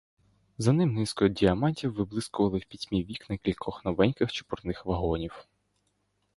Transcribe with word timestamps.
За 0.57 0.73
ним 0.73 0.93
низкою 0.93 1.29
діамантів 1.29 1.93
виблискували 1.93 2.57
в 2.59 2.65
пітьмі 2.65 3.03
вікна 3.03 3.37
кількох 3.37 3.85
новеньких, 3.85 4.31
чепурних 4.31 4.85
вагонів. 4.85 5.45